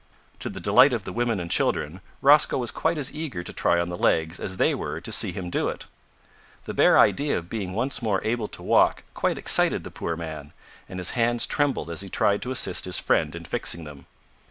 [0.39, 3.79] To the delight of the women and children, Rosco was quite as eager to try
[3.79, 5.85] on the legs as they were to see him do it.
[6.65, 10.53] The bare idea of being once more able to walk quite excited the poor man,
[10.89, 14.07] and his hands trembled as he tried to assist his friend in fixing them.